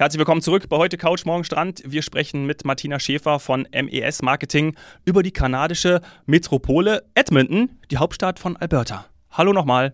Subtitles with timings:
[0.00, 1.82] Herzlich willkommen zurück bei heute Couch Morgen Strand.
[1.84, 4.74] Wir sprechen mit Martina Schäfer von MES Marketing
[5.04, 9.04] über die kanadische Metropole Edmonton, die Hauptstadt von Alberta.
[9.30, 9.92] Hallo nochmal.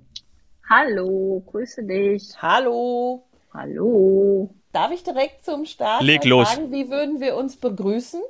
[0.70, 2.40] Hallo, grüße dich.
[2.40, 3.26] Hallo.
[3.52, 4.54] Hallo.
[4.70, 6.52] Darf ich direkt zum Start Leg los.
[6.52, 8.22] fragen, wie würden wir uns begrüßen?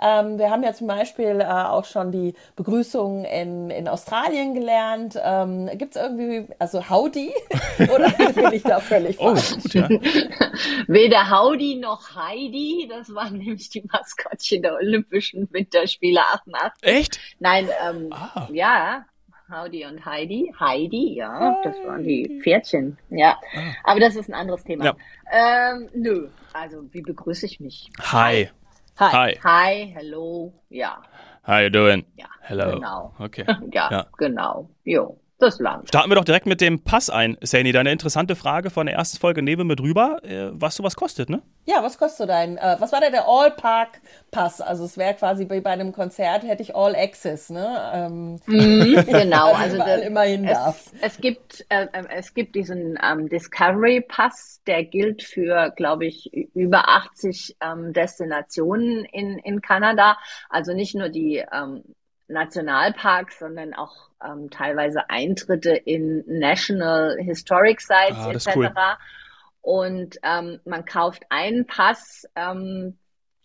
[0.00, 5.16] Ähm, wir haben ja zum Beispiel äh, auch schon die Begrüßung in, in Australien gelernt.
[5.22, 7.32] Ähm, Gibt es irgendwie, also Howdy?
[7.78, 9.52] Oder bin ich da völlig Oh, falsch?
[9.62, 9.88] gut, ja.
[10.88, 16.82] Weder Howdy noch Heidi, das waren nämlich die Maskottchen der Olympischen Winterspiele 88.
[16.82, 17.20] Echt?
[17.38, 18.48] Nein, ähm, Ah.
[18.52, 19.04] ja,
[19.50, 20.52] Howdy und Heidi.
[20.58, 22.98] Heidi, ja, das waren die Pferdchen.
[23.10, 23.38] Ja,
[23.84, 24.84] aber das ist ein anderes Thema.
[24.86, 24.94] Ja.
[25.30, 27.90] Ähm, nö, also wie begrüße ich mich?
[28.00, 28.50] Hi.
[28.96, 29.10] Hi.
[29.12, 29.34] Hi.
[29.42, 31.02] Hi, hello, ja,
[31.42, 32.04] How you doing?
[32.16, 32.72] ja, Hello.
[32.72, 33.12] genau.
[33.20, 33.44] Okay.
[33.72, 34.04] Ja, Ja.
[34.18, 34.68] genau.
[34.84, 35.86] Jo, das lang.
[35.86, 37.36] Starten wir doch direkt mit dem Pass ein.
[37.42, 40.94] Sani, deine interessante Frage von der ersten Folge nehmen wir mit rüber, äh, was sowas
[40.96, 41.42] kostet, ne?
[41.66, 44.60] Ja, was kostet so dein, äh, was war denn der All-Park-Pass?
[44.60, 47.90] Also es wäre quasi wie bei einem Konzert hätte ich All-Access, ne?
[47.94, 50.90] Ähm, Mhm, genau, Also also, überall der- immer hin darf.
[51.00, 56.32] es, gibt äh, äh, es gibt diesen ähm, Discovery Pass, der gilt für, glaube ich,
[56.54, 60.16] über 80 ähm, Destinationen in in Kanada.
[60.48, 61.82] Also nicht nur die ähm,
[62.34, 68.48] Nationalparks, sondern auch ähm, teilweise Eintritte in National Historic Sites Ah, etc.
[68.56, 68.72] cool.
[69.62, 72.98] Und ähm, man kauft einen Pass ähm,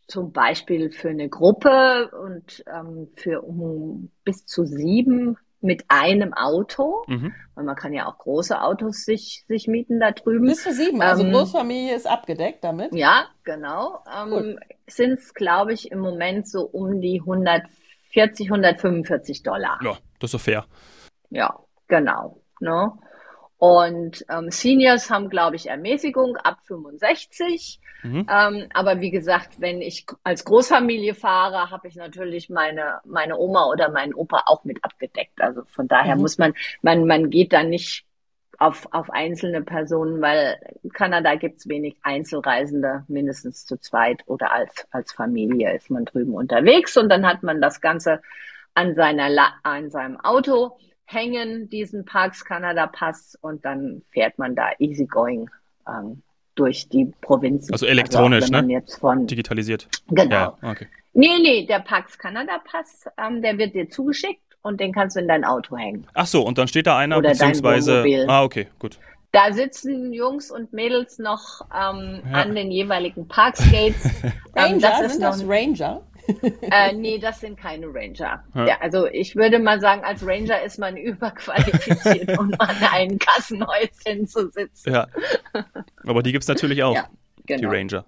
[0.07, 7.03] zum Beispiel für eine Gruppe und ähm, für um, bis zu sieben mit einem Auto.
[7.07, 7.33] Mhm.
[7.55, 10.45] Weil man kann ja auch große Autos sich, sich mieten da drüben.
[10.45, 12.93] bis zu sieben, also Ähm, Großfamilie ist abgedeckt damit.
[12.93, 14.03] Ja, genau.
[14.13, 17.21] Ähm, sind es, glaube ich, im Moment so um die
[18.15, 19.79] 140, 145 Dollar.
[19.83, 20.65] Ja, das ist so fair.
[21.29, 22.41] Ja, genau.
[22.59, 22.91] Ne?
[23.57, 27.81] Und ähm, Seniors haben, glaube ich, Ermäßigung ab 65.
[28.03, 28.25] Mhm.
[28.31, 33.65] Ähm, aber wie gesagt, wenn ich als Großfamilie fahre, habe ich natürlich meine, meine Oma
[33.65, 35.41] oder meinen Opa auch mit abgedeckt.
[35.41, 36.21] Also von daher Mhm.
[36.21, 38.05] muss man, man, man geht da nicht
[38.59, 44.85] auf, auf einzelne Personen, weil in Kanada gibt's wenig Einzelreisende, mindestens zu zweit oder als,
[44.91, 48.21] als Familie ist man drüben unterwegs und dann hat man das Ganze
[48.75, 54.71] an seiner, an seinem Auto hängen, diesen Parks Kanada Pass und dann fährt man da
[54.77, 55.49] easygoing
[55.87, 56.21] ähm,
[56.55, 57.73] durch die Provinzen.
[57.73, 58.73] Also elektronisch, also ne?
[58.73, 59.87] Jetzt von, Digitalisiert.
[60.09, 60.35] genau.
[60.35, 60.87] Ja, okay.
[61.13, 65.21] Nee, nee, der Pax Kanada Pass, ähm, der wird dir zugeschickt und den kannst du
[65.21, 66.05] in dein Auto hängen.
[66.13, 68.25] Ach so, und dann steht da einer, Oder beziehungsweise.
[68.27, 68.99] Ah, okay, gut.
[69.31, 72.41] Da sitzen Jungs und Mädels noch ähm, Ja.
[72.41, 74.03] an den jeweiligen Parkskates.
[74.55, 76.01] Ranger, ähm, das ist sind noch, das Ranger?
[76.71, 78.43] äh, nee, das sind keine Ranger.
[78.55, 78.65] Ja.
[78.67, 84.27] Ja, also ich würde mal sagen, als Ranger ist man überqualifiziert, um an einem Kassenhäuschen
[84.27, 84.93] zu sitzen.
[84.93, 85.07] Ja.
[86.05, 87.69] Aber die gibt's natürlich auch, Ja, die genau.
[87.71, 88.05] Ranger.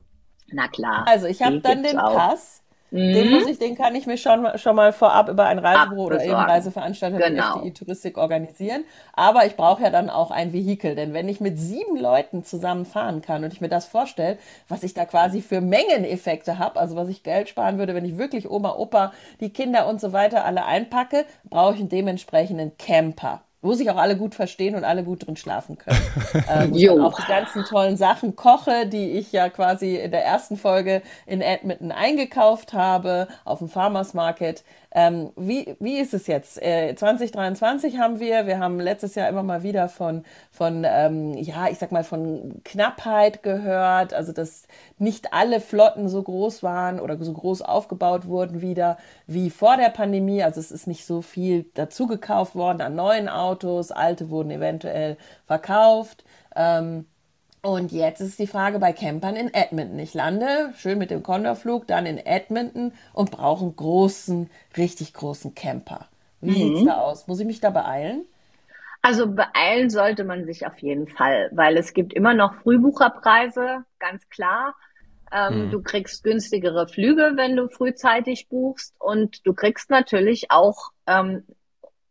[0.51, 1.05] Na klar.
[1.07, 2.15] Also ich habe die dann den auch.
[2.15, 2.60] Pass.
[2.93, 3.31] Den Mhm.
[3.31, 6.33] muss ich, den kann ich mir schon, schon mal vorab über ein Reisebüro oder eben.
[6.33, 7.55] Reiseveranstalter Genau.
[7.59, 8.83] FDI Touristik organisieren.
[9.13, 12.85] Aber ich brauche ja dann auch ein Vehikel, denn wenn ich mit sieben Leuten zusammen
[12.85, 14.37] fahren kann und ich mir das vorstelle,
[14.67, 18.17] was ich da quasi für Mengeneffekte habe, also was ich Geld sparen würde, wenn ich
[18.17, 23.41] wirklich Oma, Opa, die Kinder und so weiter alle einpacke, brauche ich einen dementsprechenden Camper.
[23.61, 25.99] Wo sich auch alle gut verstehen und alle gut drin schlafen können.
[26.49, 26.95] Ähm, wo ich Jo.
[26.95, 31.01] dann auch die ganzen tollen Sachen koche, die ich ja quasi in der ersten Folge
[31.25, 34.63] in Edmonton eingekauft habe, auf dem Farmers Market.
[34.93, 36.61] Ähm, wie, wie ist es jetzt?
[36.61, 41.67] Äh, 2023 haben wir, wir haben letztes Jahr immer mal wieder von, von ähm, ja,
[41.69, 44.63] ich sag mal, von Knappheit gehört, also dass
[45.01, 48.97] nicht alle Flotten so groß waren oder so groß aufgebaut wurden wieder
[49.27, 50.43] wie vor der Pandemie.
[50.43, 55.17] Also es ist nicht so viel dazu gekauft worden an neuen Autos, alte wurden eventuell
[55.47, 56.23] verkauft.
[56.55, 57.05] Ähm,
[57.63, 59.99] und jetzt ist die Frage bei Campern in Edmonton.
[59.99, 65.53] Ich lande schön mit dem Condorflug dann in Edmonton und brauche einen großen, richtig großen
[65.55, 66.07] Camper.
[66.41, 67.27] Wie sieht's da aus?
[67.27, 68.25] Muss ich mich da beeilen?
[69.03, 74.29] Also beeilen sollte man sich auf jeden Fall, weil es gibt immer noch Frühbucherpreise, ganz
[74.29, 74.75] klar.
[75.31, 75.71] Ähm, Mhm.
[75.71, 81.45] Du kriegst günstigere Flüge, wenn du frühzeitig buchst und du kriegst natürlich auch ähm,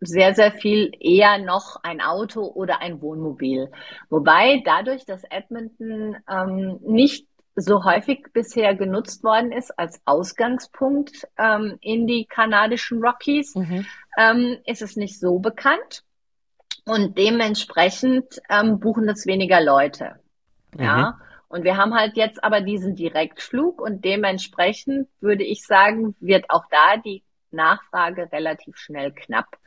[0.00, 3.70] sehr, sehr viel eher noch ein Auto oder ein Wohnmobil.
[4.08, 11.76] Wobei dadurch, dass Edmonton ähm, nicht so häufig bisher genutzt worden ist als Ausgangspunkt ähm,
[11.82, 13.84] in die kanadischen Rockies, Mhm.
[14.16, 16.02] ähm, ist es nicht so bekannt.
[16.86, 20.16] Und dementsprechend ähm, buchen das weniger Leute.
[20.78, 21.18] Ja.
[21.50, 26.64] Und wir haben halt jetzt aber diesen Direktflug und dementsprechend würde ich sagen, wird auch
[26.70, 29.58] da die Nachfrage relativ schnell knapp.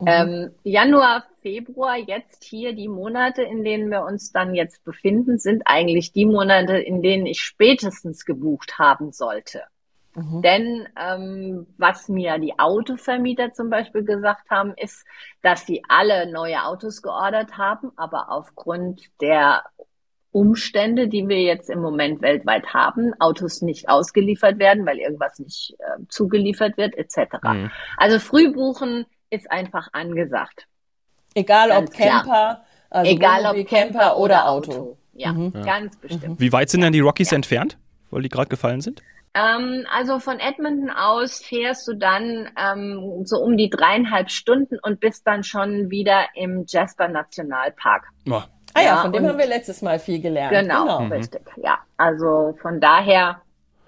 [0.00, 0.06] Mhm.
[0.08, 5.62] Ähm, Januar, Februar, jetzt hier die Monate, in denen wir uns dann jetzt befinden, sind
[5.66, 9.62] eigentlich die Monate, in denen ich spätestens gebucht haben sollte.
[10.16, 10.42] Mhm.
[10.42, 15.06] Denn ähm, was mir die Autovermieter zum Beispiel gesagt haben, ist,
[15.42, 19.62] dass sie alle neue Autos geordert haben, aber aufgrund der
[20.32, 25.74] Umstände, die wir jetzt im Moment weltweit haben, Autos nicht ausgeliefert werden, weil irgendwas nicht
[25.78, 27.36] äh, zugeliefert wird, etc.
[27.42, 27.70] Mhm.
[27.96, 30.66] Also Frühbuchen ist einfach angesagt.
[31.34, 34.72] Egal ganz ob Camper, also egal ob Camper oder Auto.
[34.72, 34.96] Auto.
[35.14, 35.52] Ja, mhm.
[35.52, 36.40] ganz bestimmt.
[36.40, 37.36] Wie weit sind denn die Rockies ja.
[37.36, 37.76] entfernt,
[38.10, 39.02] weil die gerade gefallen sind?
[39.34, 44.98] Ähm, also von Edmonton aus fährst du dann ähm, so um die dreieinhalb Stunden und
[44.98, 48.08] bist dann schon wieder im Jasper Nationalpark.
[48.28, 48.42] Oh.
[48.74, 50.52] Ah ja, ja von dem haben wir letztes Mal viel gelernt.
[50.52, 51.00] Genau, genau.
[51.02, 51.12] Mhm.
[51.12, 51.42] richtig.
[51.56, 53.40] Ja, also von daher.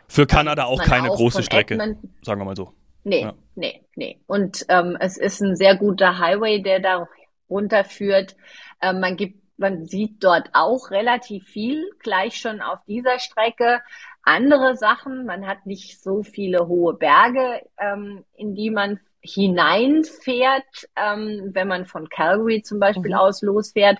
[0.08, 2.72] Für Kanada auch keine auch große Strecke, Edmonton, sagen wir mal so.
[3.04, 3.34] Nee, ja.
[3.54, 4.20] nee, nee.
[4.26, 7.08] Und ähm, es ist ein sehr guter Highway, der da
[7.48, 8.36] runterführt.
[8.80, 13.80] Ähm, man gibt, man sieht dort auch relativ viel gleich schon auf dieser Strecke
[14.22, 15.26] andere Sachen.
[15.26, 21.86] Man hat nicht so viele hohe Berge, ähm, in die man hineinfährt, ähm, wenn man
[21.86, 23.16] von Calgary zum Beispiel mhm.
[23.16, 23.98] aus losfährt.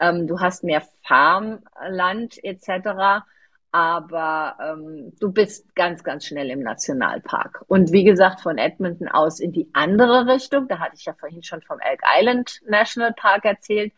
[0.00, 3.22] Ähm, du hast mehr Farmland etc.
[3.70, 7.64] Aber ähm, du bist ganz, ganz schnell im Nationalpark.
[7.68, 11.42] Und wie gesagt, von Edmonton aus in die andere Richtung, da hatte ich ja vorhin
[11.42, 13.92] schon vom Elk Island National Park erzählt,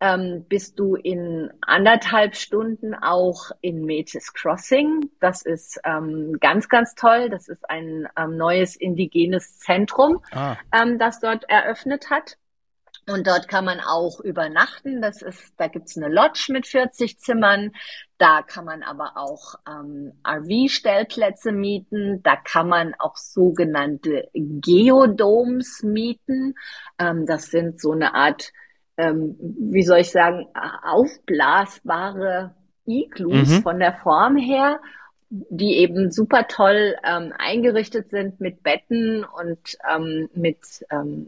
[0.00, 5.10] ähm, bist du in anderthalb Stunden auch in Metis Crossing.
[5.20, 7.28] Das ist ähm, ganz, ganz toll.
[7.28, 10.56] Das ist ein ähm, neues indigenes Zentrum, ah.
[10.72, 12.38] ähm, das dort eröffnet hat.
[13.06, 15.02] Und dort kann man auch übernachten.
[15.02, 17.72] Das ist, da gibt's eine Lodge mit 40 Zimmern.
[18.18, 22.22] Da kann man aber auch ähm, RV-Stellplätze mieten.
[22.22, 26.54] Da kann man auch sogenannte Geodomes mieten.
[26.98, 28.52] Ähm, das sind so eine Art
[29.00, 30.46] ähm, wie soll ich sagen,
[30.84, 32.54] aufblasbare
[32.86, 33.62] Iglus mhm.
[33.62, 34.80] von der Form her,
[35.30, 41.26] die eben super toll ähm, eingerichtet sind mit Betten und ähm, mit ähm,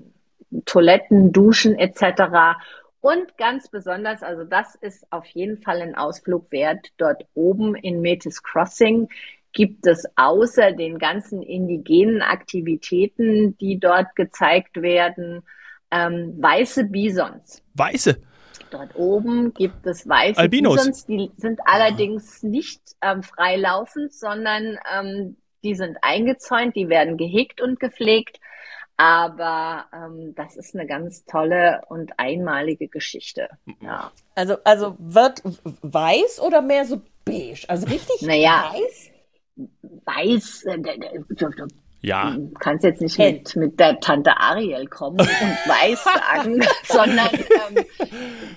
[0.65, 2.59] Toiletten, Duschen etc.
[3.01, 8.01] Und ganz besonders, also das ist auf jeden Fall ein Ausflug wert, dort oben in
[8.01, 9.09] Metis Crossing
[9.53, 15.43] gibt es außer den ganzen indigenen Aktivitäten, die dort gezeigt werden,
[15.93, 17.63] ähm, weiße Bisons.
[17.75, 18.21] Weiße?
[18.71, 20.77] Dort oben gibt es weiße Albinos.
[20.77, 27.61] Bisons, die sind allerdings nicht ähm, freilaufend, sondern ähm, die sind eingezäunt, die werden gehegt
[27.61, 28.41] und gepflegt.
[28.97, 33.49] Aber ähm, das ist eine ganz tolle und einmalige Geschichte.
[33.81, 34.11] Ja.
[34.35, 35.43] Also, also wird
[35.83, 37.69] weiß oder mehr so beige?
[37.69, 39.11] Also richtig naja, weiß?
[40.05, 40.79] Weiß, äh,
[42.03, 42.33] ja.
[42.33, 47.85] Du kannst jetzt nicht mit, mit der Tante Ariel kommen und weiß sagen, sondern ähm,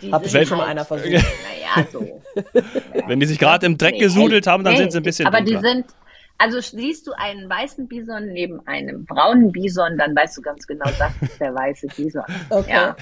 [0.01, 1.05] die Hab sind schon mal einer versucht.
[1.13, 2.21] Naja, so.
[3.07, 5.27] Wenn die sich gerade im Dreck nee, gesudelt haben, dann nee, sind sie ein bisschen
[5.27, 5.61] Aber dunkler.
[5.61, 5.85] die sind,
[6.37, 10.89] also siehst du einen weißen Bison neben einem braunen Bison, dann weißt du ganz genau,
[10.97, 12.23] das ist der weiße Bison.
[12.49, 12.71] Okay.
[12.71, 12.95] Ja,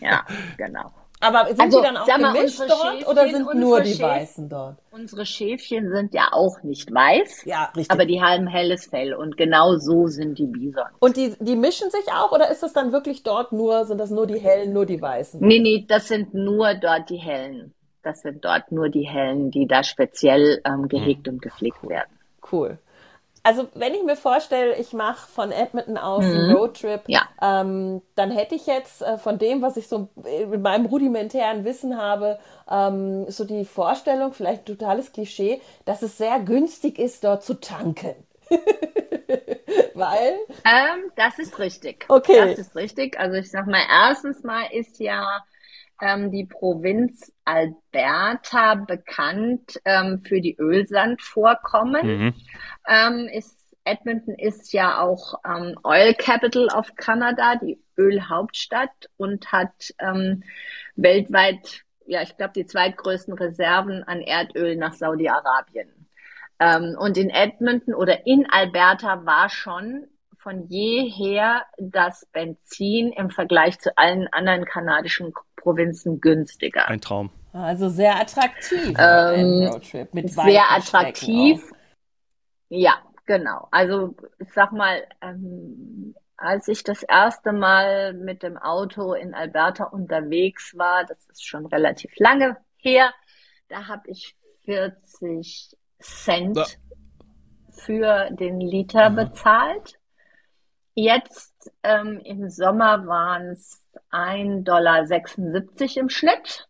[0.00, 0.92] ja genau.
[1.20, 4.48] Aber sind also, die dann auch mal, gemischt dort oder sind nur die Schäf Weißen
[4.48, 4.76] dort?
[4.90, 7.44] Unsere Schäfchen sind ja auch nicht weiß.
[7.44, 7.90] Ja, richtig.
[7.90, 10.86] Aber die haben helles Fell und genau so sind die Bison.
[11.00, 14.10] Und die, die mischen sich auch oder ist das dann wirklich dort nur, sind das
[14.10, 15.40] nur die hellen, nur die weißen?
[15.40, 17.74] Nee, nee, das sind nur dort die hellen.
[18.02, 21.34] Das sind dort nur die hellen, die da speziell ähm, gehegt mhm.
[21.34, 22.10] und gepflegt werden.
[22.50, 22.78] Cool
[23.42, 26.30] also wenn ich mir vorstelle, ich mache von Edmonton aus mhm.
[26.30, 27.22] einen Roadtrip, ja.
[27.40, 31.96] ähm, dann hätte ich jetzt äh, von dem, was ich so mit meinem rudimentären Wissen
[31.96, 32.38] habe,
[32.70, 37.54] ähm, so die Vorstellung, vielleicht ein totales Klischee, dass es sehr günstig ist, dort zu
[37.54, 38.14] tanken.
[39.94, 40.38] Weil?
[40.64, 42.06] Ähm, das ist richtig.
[42.08, 42.38] Okay.
[42.38, 43.18] Das ist richtig.
[43.18, 45.44] Also ich sag mal, erstens mal ist ja
[46.00, 52.06] ähm, die Provinz Alberta bekannt ähm, für die Ölsandvorkommen.
[52.06, 52.34] Mhm.
[52.88, 59.94] Ähm, ist, Edmonton ist ja auch ähm, Oil Capital of Canada, die Ölhauptstadt und hat
[59.98, 60.42] ähm,
[60.96, 65.88] weltweit, ja, ich glaube, die zweitgrößten Reserven an Erdöl nach Saudi-Arabien.
[66.60, 70.06] Ähm, und in Edmonton oder in Alberta war schon
[70.48, 76.88] von jeher das Benzin im Vergleich zu allen anderen kanadischen Provinzen günstiger.
[76.88, 77.28] Ein Traum.
[77.52, 78.96] Also sehr attraktiv.
[78.98, 81.70] Ähm, Roadtrip mit sehr attraktiv.
[82.70, 82.94] Ja,
[83.26, 83.68] genau.
[83.70, 89.84] Also ich sag mal, ähm, als ich das erste Mal mit dem Auto in Alberta
[89.84, 93.12] unterwegs war, das ist schon relativ lange her,
[93.68, 96.64] da habe ich 40 Cent ja.
[97.70, 99.08] für den Liter Aha.
[99.10, 99.98] bezahlt.
[101.00, 105.06] Jetzt ähm, im Sommer waren es 1,76 Dollar
[105.96, 106.68] im Schnitt.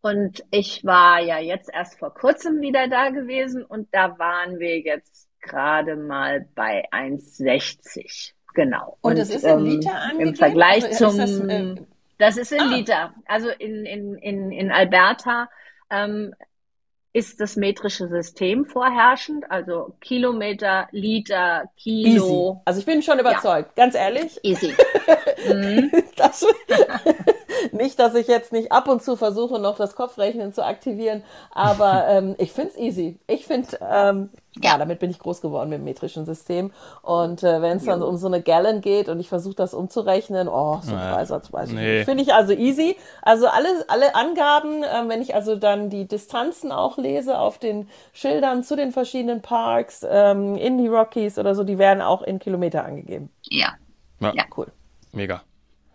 [0.00, 4.80] Und ich war ja jetzt erst vor kurzem wieder da gewesen und da waren wir
[4.80, 8.32] jetzt gerade mal bei 1,60.
[8.54, 8.96] Genau.
[9.02, 10.28] Und, es ist in Liter ähm, angegeben?
[10.28, 11.74] Im Vergleich also zum, das, äh,
[12.16, 12.74] das, ist in ah.
[12.74, 13.14] Liter.
[13.26, 15.50] Also in, in, in, in Alberta
[15.90, 16.34] ähm,
[17.16, 22.50] ist das metrische System vorherrschend, also Kilometer, Liter, Kilo.
[22.50, 22.60] Easy.
[22.66, 23.84] Also ich bin schon überzeugt, ja.
[23.84, 24.38] ganz ehrlich.
[24.42, 24.74] Easy.
[25.48, 25.90] mhm.
[26.16, 26.44] das,
[27.72, 32.06] nicht, dass ich jetzt nicht ab und zu versuche, noch das Kopfrechnen zu aktivieren, aber
[32.08, 33.18] ähm, ich finde es easy.
[33.26, 34.30] Ich finde, ähm,
[34.62, 36.72] ja, damit bin ich groß geworden mit dem metrischen System.
[37.02, 40.48] Und äh, wenn es dann um so eine Gallon geht und ich versuche das umzurechnen,
[40.48, 41.14] oh, so ein naja.
[41.14, 41.96] Dreisatz weiß ich nee.
[41.98, 42.04] nicht.
[42.06, 42.96] Finde ich also easy.
[43.22, 47.88] Also alle, alle Angaben, äh, wenn ich also dann die Distanzen auch lese auf den
[48.12, 52.38] Schildern zu den verschiedenen Parks, ähm, in die Rockies oder so, die werden auch in
[52.38, 53.30] Kilometer angegeben.
[53.44, 53.74] Ja.
[54.20, 54.44] Ja, ja.
[54.56, 54.72] cool.
[55.12, 55.42] Mega.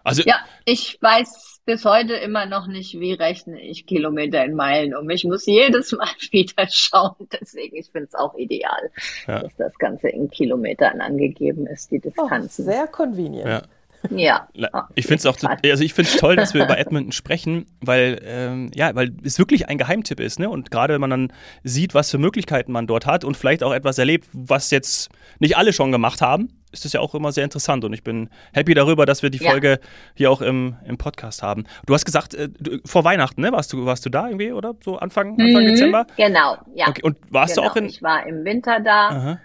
[0.04, 4.96] Also, ja, ich weiß bis heute immer noch nicht, wie rechne ich Kilometer in Meilen
[4.96, 5.10] um.
[5.10, 7.28] Ich muss jedes Mal wieder schauen.
[7.40, 8.92] Deswegen, ich finde es auch ideal,
[9.28, 9.42] ja.
[9.42, 12.66] dass das Ganze in Kilometern angegeben ist, die Distanzen.
[12.66, 13.48] Oh, sehr convenient.
[13.48, 13.62] Ja.
[14.10, 14.48] Ja.
[14.96, 18.20] Ich finde es auch, also ich finde es toll, dass wir über Edmonton sprechen, weil
[18.24, 20.50] ähm, ja, weil es wirklich ein Geheimtipp ist, ne?
[20.50, 23.74] Und gerade wenn man dann sieht, was für Möglichkeiten man dort hat und vielleicht auch
[23.74, 27.44] etwas erlebt, was jetzt nicht alle schon gemacht haben, ist das ja auch immer sehr
[27.44, 27.84] interessant.
[27.84, 29.78] Und ich bin happy darüber, dass wir die Folge ja.
[30.16, 31.66] hier auch im, im Podcast haben.
[31.86, 33.52] Du hast gesagt, äh, du, vor Weihnachten, ne?
[33.52, 36.08] Warst du, warst du da irgendwie oder so Anfang, Anfang mhm, Dezember?
[36.18, 36.88] Genau, ja.
[36.88, 37.02] Okay.
[37.04, 37.68] Und warst genau.
[37.68, 37.86] du auch in.
[37.86, 39.10] Ich war im Winter da.
[39.10, 39.40] Aha.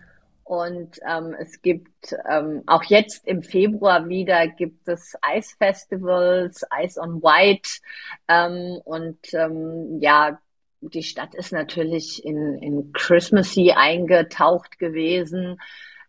[0.46, 7.20] Und ähm, es gibt ähm, auch jetzt im Februar wieder gibt es Eisfestivals, Ice on
[7.20, 7.80] White.
[8.28, 10.38] Ähm, und ähm, ja,
[10.80, 15.58] die Stadt ist natürlich in, in Christmassy eingetaucht gewesen.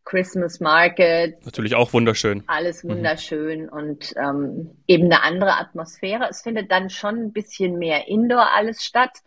[0.06, 1.44] Christmas Market.
[1.44, 2.44] Natürlich auch wunderschön.
[2.46, 2.90] Alles mhm.
[2.90, 3.70] wunderschön mhm.
[3.70, 6.28] und ähm, eben eine andere Atmosphäre.
[6.30, 9.18] Es findet dann schon ein bisschen mehr Indoor alles statt.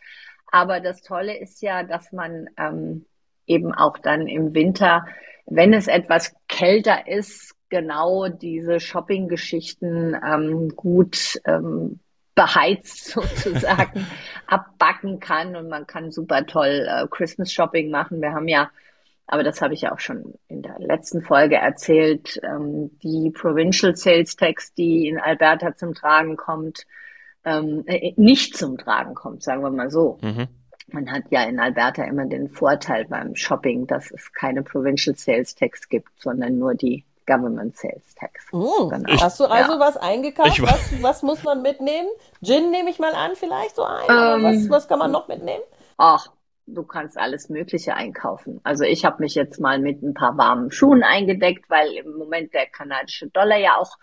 [0.53, 3.07] Aber das Tolle ist ja, dass man ähm,
[3.47, 5.07] eben auch dann im Winter,
[5.47, 12.01] wenn es etwas kälter ist, genau diese Shopping-Geschichten ähm, gut ähm,
[12.35, 14.07] beheizt sozusagen
[14.47, 18.21] abbacken kann und man kann super toll äh, Christmas Shopping machen.
[18.21, 18.71] Wir haben ja,
[19.27, 23.95] aber das habe ich ja auch schon in der letzten Folge erzählt, ähm, die Provincial
[23.97, 26.87] Sales Tax, die in Alberta zum Tragen kommt,
[27.45, 30.19] ähm, äh, nicht zum Tragen kommt, sagen wir mal so.
[30.21, 30.49] Mhm.
[30.93, 35.55] Man hat ja in Alberta immer den Vorteil beim Shopping, dass es keine Provincial Sales
[35.55, 38.47] Tax gibt, sondern nur die Government Sales Tax.
[38.53, 39.21] Oh, genau.
[39.21, 39.81] Hast du also ja.
[39.81, 40.63] was eingekauft?
[40.63, 42.09] Was, was, muss man mitnehmen?
[42.43, 44.03] Gin nehme ich mal an, vielleicht so ein.
[44.09, 45.63] Ähm, was, was kann man noch mitnehmen?
[45.97, 46.27] Ach,
[46.67, 48.61] du kannst alles Mögliche einkaufen.
[48.65, 52.53] Also ich habe mich jetzt mal mit ein paar warmen Schuhen eingedeckt, weil im Moment
[52.55, 53.97] der kanadische Dollar ja auch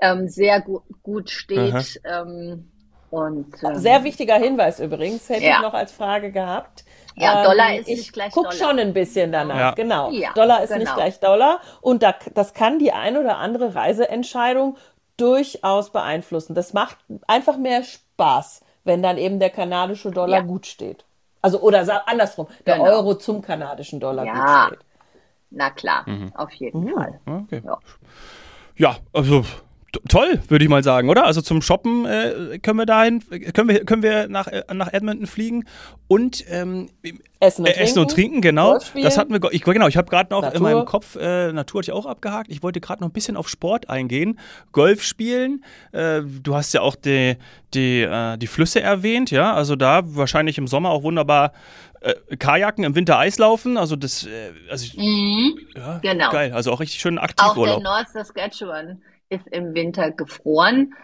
[0.00, 2.00] ähm, sehr gu gut steht.
[2.04, 2.70] Ähm,
[3.16, 5.56] und, ähm, Sehr wichtiger Hinweis übrigens, hätte ja.
[5.56, 6.84] ich noch als Frage gehabt.
[7.14, 8.52] Ja, Dollar ähm, ist nicht gleich Dollar.
[8.52, 9.70] Ich gucke schon ein bisschen danach, ja.
[9.70, 10.10] genau.
[10.10, 10.80] Ja, Dollar ist genau.
[10.80, 14.76] nicht gleich Dollar und da, das kann die ein oder andere Reiseentscheidung
[15.16, 16.54] durchaus beeinflussen.
[16.54, 21.06] Das macht einfach mehr Spaß, wenn dann eben der kanadische Dollar gut steht.
[21.40, 22.90] Also oder andersrum, der genau.
[22.90, 24.86] Euro zum kanadischen Dollar gut steht.
[25.50, 26.32] Na klar, mhm.
[26.34, 26.94] auf jeden mhm.
[26.94, 27.20] Fall.
[27.24, 27.62] Okay.
[28.76, 29.42] Ja, also
[30.08, 31.24] toll, würde ich mal sagen, oder?
[31.24, 33.22] Also zum Shoppen äh, können wir dahin,
[33.52, 35.64] können wir, können wir nach, äh, nach Edmonton fliegen
[36.08, 36.88] und ähm,
[37.40, 38.78] Essen, und äh, Essen und Trinken, genau.
[38.94, 40.56] Das hatten wir, ich, genau, ich habe gerade noch Natur.
[40.56, 42.50] in meinem Kopf, äh, Natur hatte ich auch abgehakt.
[42.50, 44.38] Ich wollte gerade noch ein bisschen auf Sport eingehen.
[44.72, 47.36] Golf spielen, äh, du hast ja auch die,
[47.74, 51.52] die, äh, die Flüsse erwähnt, ja, also da wahrscheinlich im Sommer auch wunderbar
[52.00, 56.30] äh, Kajaken, im Winter Eislaufen, also das, äh, also, mhm, ja, genau.
[56.30, 60.94] geil, also auch richtig schön aktiv Auch der North Saskatchewan ist im Winter gefroren.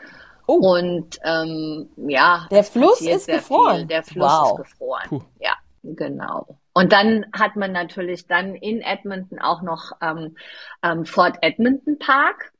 [0.47, 0.55] Oh.
[0.55, 3.79] Und ähm, ja, der Fluss ist gefroren.
[3.79, 3.87] Viel.
[3.87, 4.59] Der Fluss wow.
[4.59, 5.09] ist gefroren.
[5.09, 5.23] Puh.
[5.41, 6.59] Ja, genau.
[6.73, 10.37] Und dann hat man natürlich dann in Edmonton auch noch ähm,
[10.83, 12.53] ähm, Fort Edmonton Park.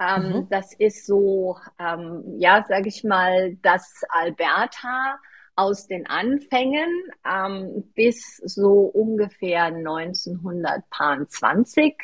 [0.00, 0.48] Ähm, mhm.
[0.48, 5.18] Das ist so, ähm, ja, sag ich mal, das Alberta
[5.56, 6.88] aus den Anfängen
[7.28, 11.96] ähm, bis so ungefähr 1920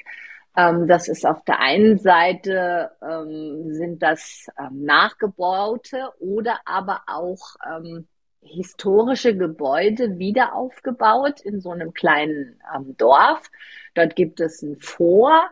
[0.56, 7.56] ähm, das ist auf der einen Seite ähm, sind das ähm, nachgebaute oder aber auch
[7.66, 8.06] ähm,
[8.40, 13.50] historische Gebäude wieder aufgebaut in so einem kleinen ähm, Dorf.
[13.94, 15.48] Dort gibt es ein Vor.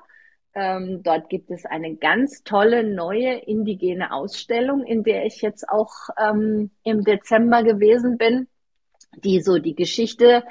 [0.54, 6.10] Ähm, dort gibt es eine ganz tolle neue indigene Ausstellung, in der ich jetzt auch
[6.18, 8.48] im Dezember gewesen bin,
[9.24, 10.44] die so die Geschichte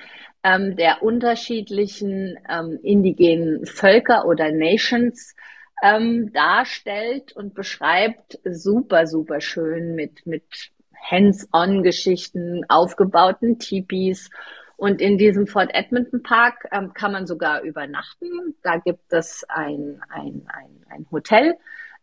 [0.44, 5.36] ähm, der unterschiedlichen ähm, indigenen Völker oder Nations
[5.82, 10.72] ähm, darstellt und beschreibt, super, super schön mit, mit
[11.10, 14.30] Hands-on-Geschichten, aufgebauten Tipis.
[14.78, 18.56] Und in diesem Fort Edmonton Park ähm, kann man sogar übernachten.
[18.64, 21.56] Da gibt es ein, ein, ein, ein Hotel,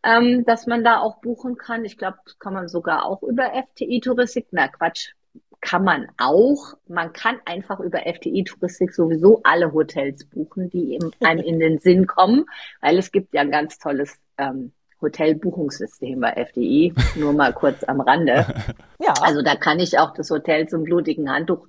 [0.05, 1.85] ähm, das man da auch buchen kann.
[1.85, 4.49] Ich glaube, kann man sogar auch über FTI-Touristik.
[4.53, 5.13] Na Quatsch,
[5.61, 6.75] kann man auch.
[6.87, 12.47] Man kann einfach über FTI-Touristik sowieso alle Hotels buchen, die einem in den Sinn kommen,
[12.81, 18.01] weil es gibt ja ein ganz tolles ähm, Hotelbuchungssystem bei FDI, nur mal kurz am
[18.01, 18.47] Rande.
[19.01, 19.15] Ja.
[19.23, 21.69] Also da kann ich auch das Hotel zum blutigen Handtuch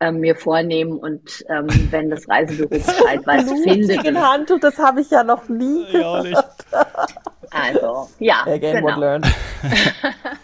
[0.00, 3.88] ähm, mir vornehmen und ähm, wenn das Reisebüro Bescheid weiß, findet.
[3.88, 6.64] Blutigen Handtuch, das habe ich ja noch nie gehört.
[7.50, 9.18] Also, ja, Again, genau.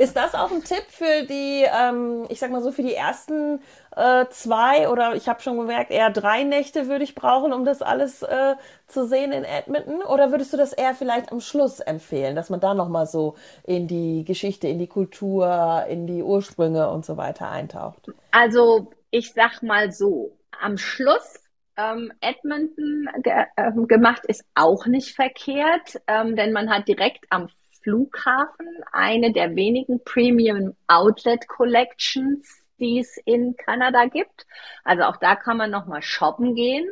[0.00, 3.60] Ist das auch ein Tipp für die, ähm, ich sag mal so, für die ersten
[3.94, 7.82] äh, zwei oder ich habe schon gemerkt, eher drei Nächte würde ich brauchen, um das
[7.82, 8.54] alles äh,
[8.86, 10.00] zu sehen in Edmonton?
[10.00, 13.88] Oder würdest du das eher vielleicht am Schluss empfehlen, dass man da nochmal so in
[13.88, 18.06] die Geschichte, in die Kultur, in die Ursprünge und so weiter eintaucht?
[18.30, 21.44] Also ich sag mal so, am Schluss
[21.76, 27.48] ähm, Edmonton ge äh, gemacht ist auch nicht verkehrt, ähm, denn man hat direkt am
[27.82, 34.46] Flughafen eine der wenigen Premium Outlet Collections, die es in Kanada gibt.
[34.84, 36.90] Also auch da kann man nochmal shoppen gehen.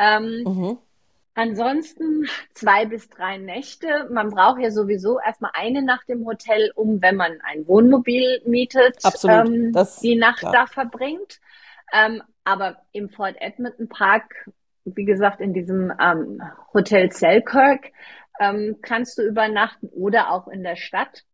[0.00, 0.78] Ähm, mhm.
[1.34, 4.08] Ansonsten zwei bis drei Nächte.
[4.10, 8.96] Man braucht ja sowieso erstmal eine Nacht im Hotel, um, wenn man ein Wohnmobil mietet,
[9.28, 10.52] ähm, die Nacht klar.
[10.52, 11.40] da verbringt.
[11.92, 14.48] Ähm, aber im Fort Edmonton Park,
[14.86, 16.40] wie gesagt, in diesem ähm,
[16.72, 17.92] Hotel Selkirk,
[18.40, 21.24] ähm, kannst du übernachten oder auch in der Stadt.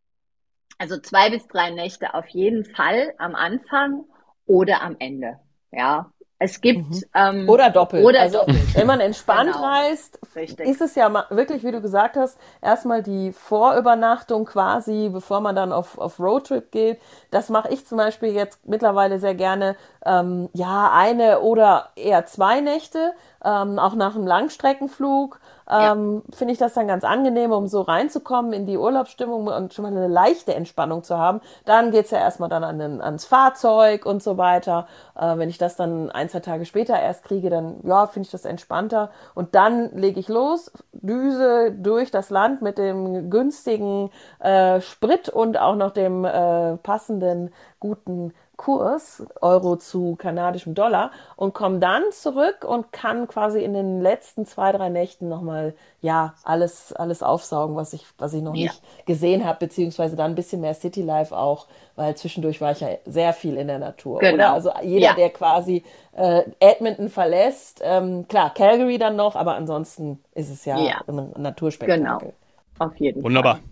[0.78, 4.04] Also zwei bis drei Nächte auf jeden Fall am Anfang
[4.46, 5.38] oder am Ende.
[5.70, 7.02] Ja, es gibt mhm.
[7.14, 8.04] ähm, oder doppelt.
[8.04, 8.74] Oder also doppelt.
[8.74, 9.64] wenn man entspannt genau.
[9.64, 10.66] reist, Richtig.
[10.66, 15.72] ist es ja wirklich, wie du gesagt hast, erstmal die Vorübernachtung quasi, bevor man dann
[15.72, 16.98] auf, auf Roadtrip geht.
[17.30, 19.76] Das mache ich zum Beispiel jetzt mittlerweile sehr gerne.
[20.04, 23.12] Ähm, ja, eine oder eher zwei Nächte,
[23.44, 26.36] ähm, auch nach einem Langstreckenflug ähm, ja.
[26.36, 29.92] finde ich das dann ganz angenehm, um so reinzukommen in die Urlaubsstimmung und schon mal
[29.92, 31.40] eine leichte Entspannung zu haben.
[31.64, 34.86] Dann geht's ja erstmal dann an den, ans Fahrzeug und so weiter.
[35.16, 38.32] Äh, wenn ich das dann ein, zwei Tage später erst kriege, dann ja, finde ich
[38.32, 39.10] das entspannter.
[39.34, 45.58] Und dann lege ich los, düse durch das Land mit dem günstigen äh, Sprit und
[45.58, 52.64] auch noch dem äh, passenden guten Kurs, Euro zu kanadischem Dollar, und komme dann zurück
[52.64, 57.92] und kann quasi in den letzten zwei, drei Nächten nochmal, ja, alles, alles aufsaugen, was
[57.92, 58.70] ich, was ich noch ja.
[58.70, 62.80] nicht gesehen habe, beziehungsweise dann ein bisschen mehr City Life auch, weil zwischendurch war ich
[62.80, 64.20] ja sehr viel in der Natur.
[64.20, 64.34] Genau.
[64.34, 64.52] Oder?
[64.52, 65.14] Also jeder, ja.
[65.14, 70.78] der quasi äh, Edmonton verlässt, ähm, klar, Calgary dann noch, aber ansonsten ist es ja,
[70.78, 71.00] ja.
[71.08, 72.04] ein Naturspektakel.
[72.04, 72.32] Genau,
[72.78, 73.54] auf jeden Wunderbar.
[73.54, 73.62] Fall.
[73.62, 73.71] Wunderbar.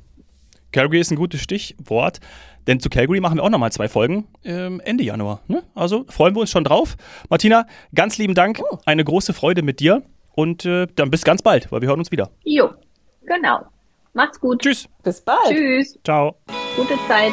[0.72, 2.20] Calgary ist ein gutes Stichwort.
[2.66, 5.40] Denn zu Calgary machen wir auch nochmal zwei Folgen ähm, Ende Januar.
[5.48, 5.62] Ne?
[5.74, 6.96] Also freuen wir uns schon drauf.
[7.28, 8.61] Martina, ganz lieben Dank.
[8.61, 8.78] Oh.
[8.85, 10.02] Eine große Freude mit dir.
[10.35, 12.30] Und äh, dann bis ganz bald, weil wir hören uns wieder.
[12.44, 12.70] Jo,
[13.22, 13.66] genau.
[14.12, 14.62] Macht's gut.
[14.62, 14.88] Tschüss.
[15.02, 15.48] Bis bald.
[15.48, 15.98] Tschüss.
[16.04, 16.37] Ciao.
[16.76, 17.33] Gute Zeit.